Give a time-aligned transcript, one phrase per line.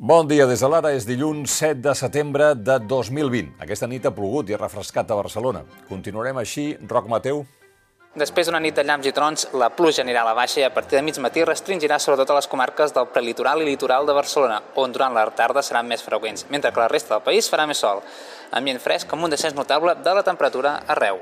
[0.00, 3.50] Bon dia des de l'ara, és dilluns 7 de setembre de 2020.
[3.60, 5.60] Aquesta nit ha plogut i ha refrescat a Barcelona.
[5.90, 6.70] Continuarem així.
[6.88, 7.42] Roc Mateu.
[8.16, 10.70] Després d'una nit de llamps i trons, la pluja anirà a la baixa i a
[10.72, 14.62] partir de mig matí restringirà sobretot a les comarques del prelitoral i litoral de Barcelona,
[14.80, 17.84] on durant la tarda seran més freqüents, mentre que la resta del país farà més
[17.84, 18.00] sol.
[18.56, 21.20] Ambient fresc amb un descens notable de la temperatura arreu.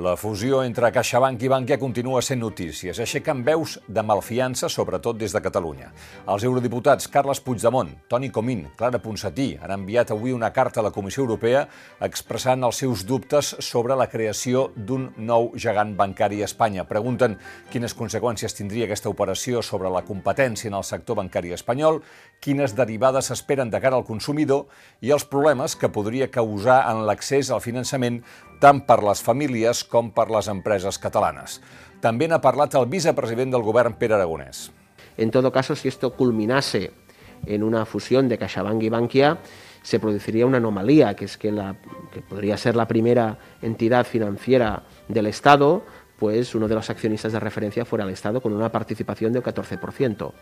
[0.00, 2.96] La fusió entre CaixaBank i Bankia continua sent notícies.
[3.02, 5.90] Aixequen veus de malfiança, sobretot des de Catalunya.
[6.24, 10.92] Els eurodiputats Carles Puigdemont, Toni Comín, Clara Ponsatí han enviat avui una carta a la
[10.94, 11.66] Comissió Europea
[12.00, 16.86] expressant els seus dubtes sobre la creació d'un nou gegant bancari a Espanya.
[16.88, 17.36] Pregunten
[17.68, 22.00] quines conseqüències tindria aquesta operació sobre la competència en el sector bancari espanyol,
[22.40, 24.64] quines derivades s'esperen de cara al consumidor
[25.04, 28.22] i els problemes que podria causar en l'accés al finançament
[28.60, 31.58] tant per les famílies com per les empreses catalanes.
[32.00, 34.70] També n'ha parlat el vicepresident del govern, Pere Aragonès.
[35.18, 36.92] En todo caso, si esto culminase
[37.46, 39.38] en una fusión de CaixaBank y Bankia,
[39.82, 41.76] se produciría una anomalía, que es que, la,
[42.12, 45.82] que podría ser la primera entidad financiera del Estado,
[46.18, 50.32] pues uno de los accionistas de referencia fuera el Estado con una participación del 14%.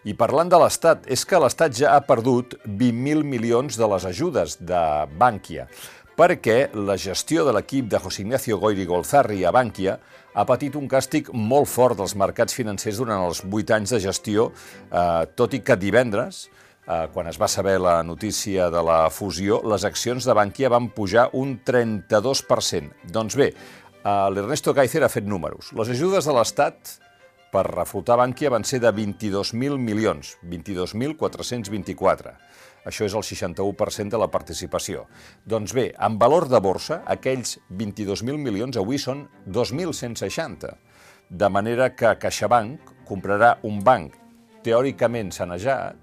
[0.00, 4.54] I parlant de l'Estat, és que l'Estat ja ha perdut 20.000 milions de les ajudes
[4.64, 4.80] de
[5.20, 5.66] Bankia
[6.20, 9.94] perquè la gestió de l'equip de José Ignacio Goiri Golzarri a Bankia
[10.36, 14.50] ha patit un càstig molt fort dels mercats financers durant els vuit anys de gestió,
[14.92, 16.42] eh, tot i que divendres,
[16.84, 20.90] eh, quan es va saber la notícia de la fusió, les accions de Bankia van
[20.90, 22.92] pujar un 32%.
[23.08, 23.54] Doncs bé,
[24.04, 25.72] eh, l'Ernesto Gaizer ha fet números.
[25.72, 27.00] Les ajudes de l'Estat
[27.50, 32.36] per reflotar Bankia van ser de 22.000 milions, 22.424.
[32.88, 35.04] Això és el 61% de la participació.
[35.44, 40.72] Doncs bé, en valor de borsa, aquells 22.000 milions avui són 2.160.
[41.30, 44.16] De manera que CaixaBank comprarà un banc
[44.64, 45.96] teòricament sanejat,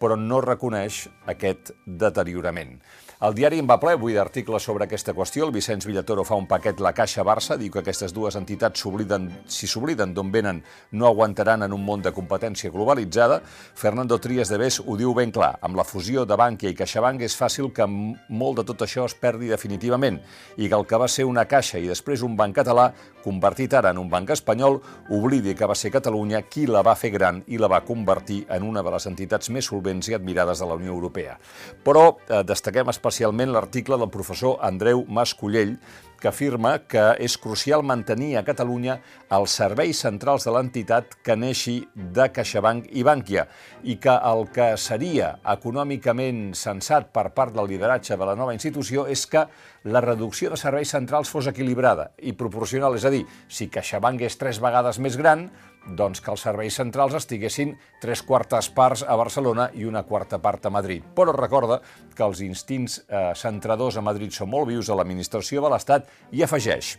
[0.00, 2.78] però no reconeix aquest deteriorament.
[3.24, 5.46] El diari en va ple avui d'articles sobre aquesta qüestió.
[5.46, 9.30] El Vicenç Villatoro fa un paquet La Caixa Barça, diu que aquestes dues entitats s'obliden,
[9.48, 10.58] si s'obliden d'on venen,
[10.92, 13.38] no aguantaran en un món de competència globalitzada.
[13.80, 15.54] Fernando Trias de Bes ho diu ben clar.
[15.64, 19.16] Amb la fusió de Bankia i CaixaBank és fàcil que molt de tot això es
[19.16, 20.20] perdi definitivament
[20.58, 22.90] i que el que va ser una caixa i després un banc català,
[23.24, 24.78] convertit ara en un banc espanyol,
[25.16, 28.68] oblidi que va ser Catalunya qui la va fer gran i la va convertir en
[28.68, 31.38] una de les entitats més solvents i admirades de la Unió Europea.
[31.84, 35.78] Però eh, destaquem especialment l'article del professor Andreu Mascollell,
[36.24, 38.94] que afirma que és crucial mantenir a Catalunya
[39.36, 41.74] els serveis centrals de l'entitat que neixi
[42.16, 43.44] de CaixaBank i Bankia
[43.84, 49.04] i que el que seria econòmicament sensat per part del lideratge de la nova institució
[49.04, 49.44] és que
[49.84, 52.96] la reducció de serveis centrals fos equilibrada i proporcional.
[52.96, 55.50] És a dir, si CaixaBank és tres vegades més gran,
[55.86, 60.66] doncs que els serveis centrals estiguessin tres quartes parts a Barcelona i una quarta part
[60.66, 61.04] a Madrid.
[61.14, 61.80] Però recorda
[62.14, 66.44] que els instints eh, centradors a Madrid són molt vius a l'administració de l'Estat i
[66.44, 66.96] afegeix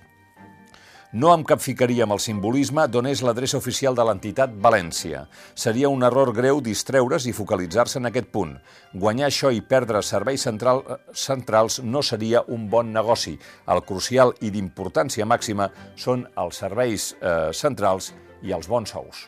[1.16, 5.22] no em capficaria amb el simbolisme d'on és l'adreça oficial de l'entitat València.
[5.56, 8.52] Seria un error greu distreure's i focalitzar-se en aquest punt.
[8.91, 13.38] Guanyar això i perdre serveis central, eh, centrals no seria un bon negoci.
[13.72, 18.12] El crucial i d'importància màxima són els serveis eh, centrals
[18.44, 19.28] i els bons sous.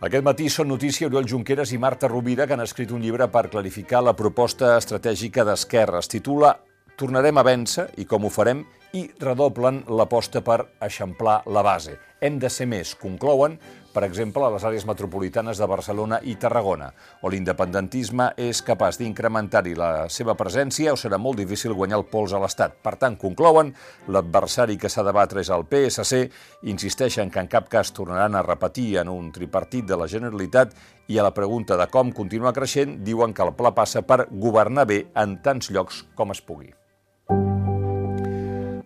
[0.00, 3.50] Aquest matí són notícia Oriol Junqueras i Marta Rovira, que han escrit un llibre per
[3.52, 6.00] clarificar la proposta estratègica d'Esquerra.
[6.00, 6.54] Es titula
[6.96, 8.62] Tornarem a vèncer i com ho farem
[8.96, 11.98] i redoblen l'aposta per eixamplar la base.
[12.20, 13.54] Hem de ser més, conclouen,
[13.90, 16.90] per exemple, a les àrees metropolitanes de Barcelona i Tarragona,
[17.24, 22.34] on l'independentisme és capaç d'incrementar-hi la seva presència o serà molt difícil guanyar el pols
[22.34, 22.76] a l'Estat.
[22.84, 23.72] Per tant, conclouen,
[24.08, 26.22] l'adversari que s'ha de batre és el PSC,
[26.70, 30.76] insisteixen que en cap cas tornaran a repetir en un tripartit de la Generalitat
[31.08, 34.86] i a la pregunta de com continuar creixent diuen que el pla passa per governar
[34.86, 36.70] bé en tants llocs com es pugui.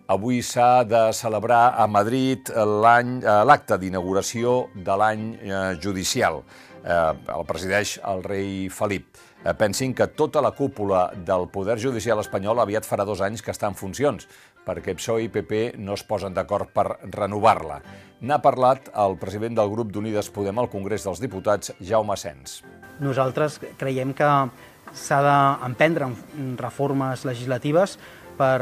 [0.05, 2.63] Avui s'ha de celebrar a Madrid eh,
[3.49, 6.43] l'acte d'inauguració de l'any eh, judicial.
[6.85, 9.07] Eh, el presideix el rei Felip.
[9.57, 13.69] Pensin que tota la cúpula del Poder Judicial espanyol aviat farà dos anys que està
[13.69, 14.25] en funcions,
[14.65, 17.79] perquè PSOE i PP no es posen d'acord per renovar-la.
[18.25, 22.63] N'ha parlat el president del grup d'Unides Podem al Congrés dels Diputats, Jaume Sens.
[23.01, 24.29] Nosaltres creiem que
[24.93, 26.09] s'ha d'emprendre
[26.61, 27.99] reformes legislatives
[28.37, 28.61] per,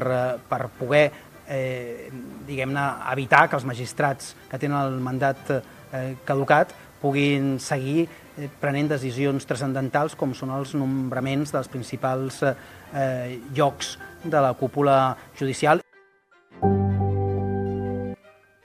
[0.50, 1.06] per poder
[1.48, 2.10] eh,
[2.48, 8.92] diguem-ne, evitar que els magistrats que tenen el mandat eh, caducat puguin seguir eh, prenent
[8.94, 15.84] decisions transcendentals com són els nombraments dels principals eh, llocs de la cúpula judicial.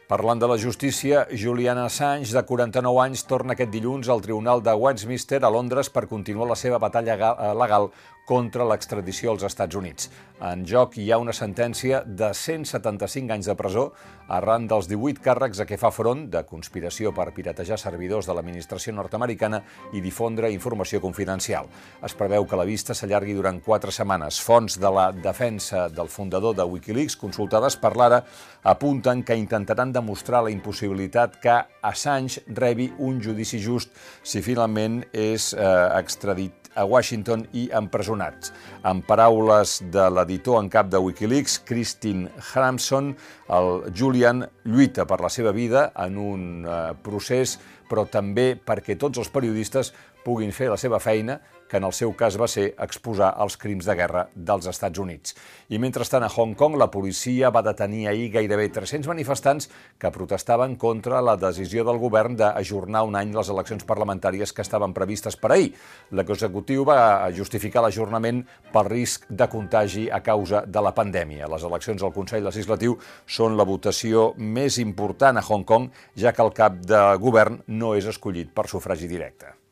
[0.08, 4.72] Parlant de la justícia, Julian Assange, de 49 anys, torna aquest dilluns al Tribunal de
[4.72, 7.19] Westminster a Londres per continuar la seva batalla
[7.52, 7.90] legal
[8.28, 10.10] contra l'extradició als Estats Units.
[10.44, 13.88] En joc hi ha una sentència de 175 anys de presó
[14.36, 18.92] arran dels 18 càrrecs a què fa front de conspiració per piratejar servidors de l'administració
[18.94, 19.62] nord-americana
[19.96, 21.66] i difondre informació confidencial.
[22.04, 24.42] Es preveu que la vista s'allargui durant quatre setmanes.
[24.44, 28.20] Fonts de la defensa del fundador de Wikileaks, consultades per l'ara,
[28.62, 31.56] apunten que intentaran demostrar la impossibilitat que
[31.88, 35.66] Assange rebi un judici just si finalment és eh,
[35.98, 38.52] extradit a Washington i empresonats.
[38.86, 43.14] En paraules de l'editor en cap de Wikileaks, Christine Haramson,
[43.48, 49.18] el Julian lluita per la seva vida en un eh, procés, però també perquè tots
[49.18, 49.94] els periodistes
[50.24, 51.38] puguin fer la seva feina
[51.68, 55.36] que en el seu cas va ser exposar els crims de guerra dels Estats Units.
[55.68, 59.68] I mentrestant a Hong Kong la policia va detenir ahir gairebé 300 manifestants
[59.98, 64.96] que protestaven contra la decisió del govern d'ajornar un any les eleccions parlamentàries que estaven
[64.96, 65.70] previstes per ahir.
[66.10, 68.42] L'executiu va justificar l'ajornament
[68.72, 71.48] pel risc de contagi a causa de la pandèmia.
[71.52, 76.44] Les eleccions al Consell Legislatiu són la votació més important a Hong Kong, ja que
[76.44, 79.67] el cap de govern no és escollit per sufragi directe.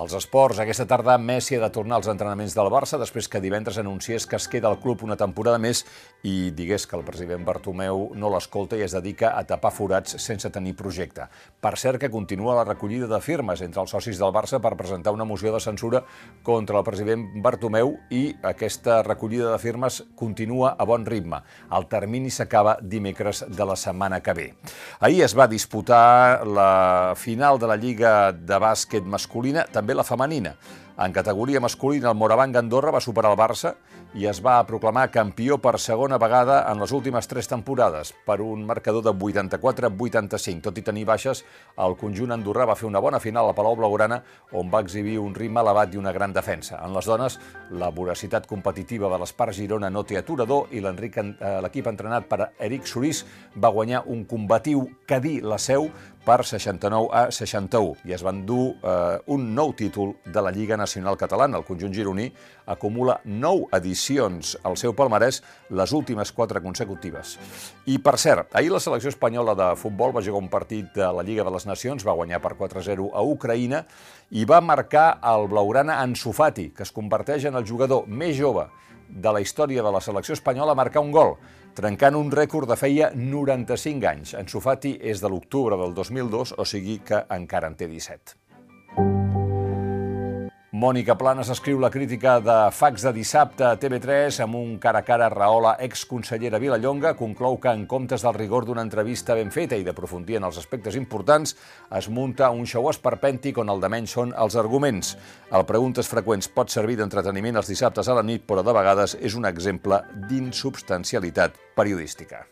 [0.00, 0.56] Els esports.
[0.62, 4.38] Aquesta tarda Messi ha de tornar als entrenaments del Barça després que divendres anunciés que
[4.38, 5.82] es queda al club una temporada més
[6.22, 10.50] i digués que el president Bartomeu no l'escolta i es dedica a tapar forats sense
[10.52, 11.26] tenir projecte.
[11.60, 15.14] Per cert que continua la recollida de firmes entre els socis del Barça per presentar
[15.16, 16.02] una moció de censura
[16.42, 21.40] contra el president Bartomeu i aquesta recollida de firmes continua a bon ritme.
[21.72, 24.48] El termini s'acaba dimecres de la setmana que ve.
[25.00, 30.54] Ahir es va disputar la final de la Lliga de bàsquet masculina, també la femenina.
[31.00, 33.70] En categoria masculina, el Morabanc Andorra va superar el Barça
[34.20, 38.66] i es va proclamar campió per segona vegada en les últimes tres temporades, per un
[38.68, 40.60] marcador de 84-85.
[40.66, 41.40] Tot i tenir baixes,
[41.80, 44.20] el conjunt andorrà va fer una bona final a Palau Blaugrana,
[44.52, 46.82] on va exhibir un ritme elevat i una gran defensa.
[46.84, 47.38] En les dones,
[47.80, 52.84] la voracitat competitiva de l'Espart Girona no té aturador i eh, l'equip entrenat per Eric
[52.84, 53.24] Sorís
[53.56, 55.88] va guanyar un combatiu Cadí la Seu
[56.24, 60.76] per 69 a 61 i es van dur eh, un nou títol de la Lliga
[60.76, 61.58] Nacional Catalana.
[61.58, 62.28] El conjunt gironí
[62.70, 65.40] acumula 9 edicions al seu palmarès,
[65.70, 67.36] les últimes 4 consecutives.
[67.86, 71.24] I, per cert, ahir la selecció espanyola de futbol va jugar un partit de la
[71.24, 73.84] Lliga de les Nacions, va guanyar per 4-0 a Ucraïna
[74.30, 78.68] i va marcar el blaugrana Ansu Fati, que es converteix en el jugador més jove
[79.10, 81.34] de la història de la selecció espanyola a marcar un gol
[81.76, 84.34] trencant un rècord de feia 95 anys.
[84.40, 88.39] En Sofati és de l'octubre del 2002, o sigui que encara en té 17.
[90.80, 95.04] Mònica Planes escriu la crítica de Fax de dissabte a TV3 amb un cara a
[95.04, 99.84] cara Rahola, exconsellera Vilallonga, conclou que en comptes del rigor d'una entrevista ben feta i
[99.84, 101.52] d'aprofundir en els aspectes importants,
[101.98, 105.18] es munta un show esperpèntic on el de menys són els arguments.
[105.52, 109.36] El Preguntes Freqüents pot servir d'entreteniment els dissabtes a la nit, però de vegades és
[109.36, 110.00] un exemple
[110.30, 112.46] d'insubstancialitat periodística.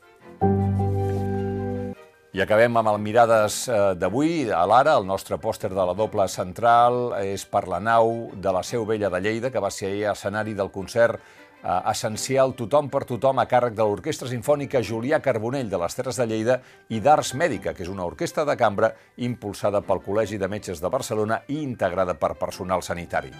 [2.38, 6.22] I acabem amb el Mirades eh, d'avui, a l'ara, el nostre pòster de la doble
[6.30, 10.54] central és per la nau de la Seu Vella de Lleida, que va ser escenari
[10.54, 15.82] del concert eh, essencial Tothom per tothom a càrrec de l'Orquestra Sinfònica Julià Carbonell de
[15.82, 16.60] les Terres de Lleida
[16.94, 20.94] i d'Ars Mèdica, que és una orquestra de cambra impulsada pel Col·legi de Metges de
[20.94, 23.34] Barcelona i integrada per personal sanitari.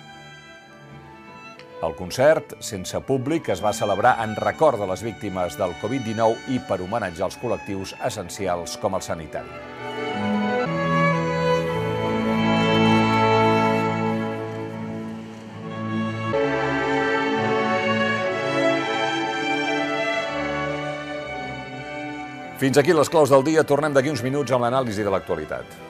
[1.78, 6.58] El concert, sense públic, es va celebrar en record de les víctimes del Covid-19 i
[6.66, 9.46] per homenatjar els col·lectius essencials com el sanitari.
[22.58, 23.62] Fins aquí les claus del dia.
[23.62, 25.87] Tornem d'aquí uns minuts amb l'anàlisi de l'actualitat.